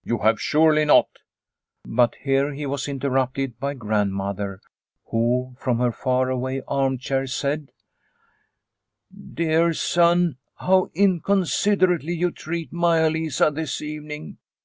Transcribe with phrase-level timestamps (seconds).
[0.04, 1.08] "You have surely not..."
[1.84, 4.60] But here he was interrupted by grandmother,
[5.06, 7.72] who, from her far away arm chair, said:"
[9.34, 14.38] Dear son, how inconsiderately you treat Maia Lisa this evening.